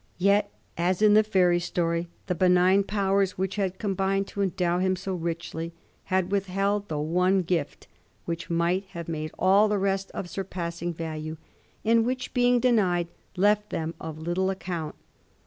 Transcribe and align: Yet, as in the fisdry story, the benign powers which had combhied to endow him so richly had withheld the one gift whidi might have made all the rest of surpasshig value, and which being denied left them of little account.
Yet, 0.17 0.51
as 0.79 1.03
in 1.03 1.13
the 1.13 1.23
fisdry 1.23 1.61
story, 1.61 2.07
the 2.25 2.33
benign 2.33 2.81
powers 2.83 3.37
which 3.37 3.57
had 3.57 3.77
combhied 3.77 4.25
to 4.29 4.41
endow 4.41 4.79
him 4.79 4.95
so 4.95 5.13
richly 5.13 5.73
had 6.05 6.31
withheld 6.31 6.87
the 6.89 6.97
one 6.97 7.43
gift 7.43 7.87
whidi 8.27 8.49
might 8.49 8.85
have 8.97 9.07
made 9.07 9.29
all 9.37 9.67
the 9.67 9.77
rest 9.77 10.09
of 10.15 10.25
surpasshig 10.25 10.95
value, 10.95 11.37
and 11.85 12.03
which 12.03 12.33
being 12.33 12.59
denied 12.59 13.09
left 13.37 13.69
them 13.69 13.93
of 14.01 14.17
little 14.17 14.49
account. 14.49 14.95